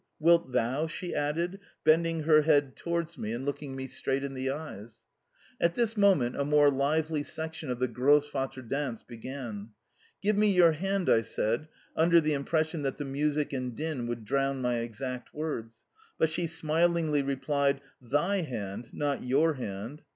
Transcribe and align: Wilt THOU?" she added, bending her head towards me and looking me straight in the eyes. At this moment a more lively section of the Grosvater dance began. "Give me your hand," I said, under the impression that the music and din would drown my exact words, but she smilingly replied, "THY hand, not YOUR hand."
Wilt 0.19 0.51
THOU?" 0.51 0.87
she 0.87 1.13
added, 1.13 1.59
bending 1.83 2.21
her 2.23 2.41
head 2.41 2.75
towards 2.75 3.19
me 3.19 3.33
and 3.33 3.45
looking 3.45 3.75
me 3.75 3.85
straight 3.85 4.23
in 4.23 4.33
the 4.33 4.49
eyes. 4.49 5.01
At 5.59 5.75
this 5.75 5.95
moment 5.95 6.35
a 6.37 6.43
more 6.43 6.71
lively 6.71 7.21
section 7.21 7.69
of 7.69 7.77
the 7.77 7.87
Grosvater 7.87 8.63
dance 8.63 9.03
began. 9.03 9.73
"Give 10.19 10.35
me 10.35 10.51
your 10.51 10.71
hand," 10.71 11.07
I 11.07 11.21
said, 11.21 11.67
under 11.95 12.19
the 12.19 12.33
impression 12.33 12.81
that 12.81 12.97
the 12.97 13.05
music 13.05 13.53
and 13.53 13.75
din 13.75 14.07
would 14.07 14.25
drown 14.25 14.59
my 14.59 14.77
exact 14.77 15.35
words, 15.35 15.83
but 16.17 16.31
she 16.31 16.47
smilingly 16.47 17.21
replied, 17.21 17.79
"THY 18.01 18.37
hand, 18.41 18.89
not 18.91 19.21
YOUR 19.21 19.53
hand." 19.53 20.01